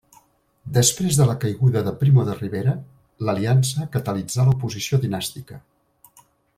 Després 0.77 1.19
de 1.19 1.27
la 1.31 1.35
caiguda 1.43 1.83
de 1.89 1.93
Primo 1.99 2.25
de 2.31 2.37
Rivera, 2.41 2.75
l'Aliança 3.27 3.89
catalitzà 3.99 4.49
l'oposició 4.51 5.01
dinàstica. 5.07 5.65